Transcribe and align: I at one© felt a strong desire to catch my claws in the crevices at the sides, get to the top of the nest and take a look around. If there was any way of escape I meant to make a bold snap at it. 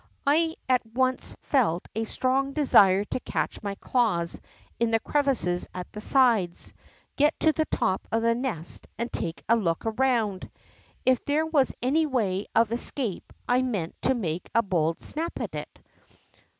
I 0.25 0.55
at 0.67 0.83
one© 0.87 1.35
felt 1.43 1.87
a 1.95 2.05
strong 2.05 2.53
desire 2.53 3.05
to 3.05 3.19
catch 3.19 3.61
my 3.61 3.75
claws 3.75 4.41
in 4.79 4.89
the 4.89 4.99
crevices 4.99 5.67
at 5.75 5.93
the 5.93 6.01
sides, 6.01 6.73
get 7.17 7.39
to 7.41 7.51
the 7.51 7.65
top 7.67 8.07
of 8.11 8.23
the 8.23 8.33
nest 8.33 8.87
and 8.97 9.13
take 9.13 9.43
a 9.47 9.55
look 9.55 9.85
around. 9.85 10.49
If 11.05 11.23
there 11.25 11.45
was 11.45 11.75
any 11.83 12.07
way 12.07 12.47
of 12.55 12.71
escape 12.71 13.31
I 13.47 13.61
meant 13.61 13.93
to 14.01 14.15
make 14.15 14.49
a 14.55 14.63
bold 14.63 15.03
snap 15.03 15.39
at 15.39 15.53
it. 15.53 15.79